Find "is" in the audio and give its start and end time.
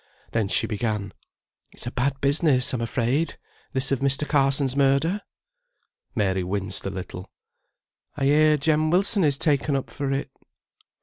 9.23-9.37